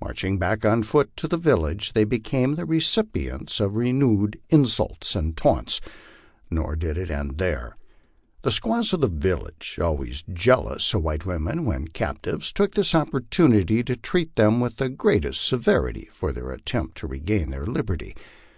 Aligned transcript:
Marching 0.00 0.38
back 0.38 0.64
on 0.64 0.82
foot 0.82 1.14
to 1.18 1.28
the 1.28 1.36
village, 1.36 1.92
they 1.92 2.04
became 2.04 2.54
the 2.54 2.64
recipients 2.64 3.60
of 3.60 3.76
renewed 3.76 4.40
insults 4.48 5.14
and 5.14 5.36
taunts. 5.36 5.82
Nor 6.50 6.76
did 6.76 6.96
it 6.96 7.10
end 7.10 7.38
here. 7.38 7.76
The 8.40 8.50
squaws 8.52 8.94
of 8.94 9.02
the 9.02 9.06
village, 9.06 9.78
always 9.78 10.24
jealous 10.32 10.94
of 10.94 11.02
white 11.02 11.26
women 11.26 11.56
252 11.58 11.60
MY 11.60 11.60
LIFE 11.60 11.76
ON 12.08 12.14
THE 12.22 12.24
PLAINS. 12.24 12.30
when 12.30 12.44
captives, 12.48 12.52
took 12.54 12.72
this 12.72 12.94
opportunity 12.94 13.84
to 13.84 13.96
treat 13.96 14.34
them 14.36 14.60
with 14.60 14.76
the 14.78 14.88
greatest 14.88 15.46
severity 15.46 16.08
for 16.10 16.32
their 16.32 16.52
attempt 16.52 16.96
to 16.96 17.06
regain 17.06 17.50
their 17.50 17.66
liberty. 17.66 18.14